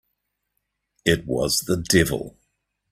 [1.05, 2.35] It was the devil!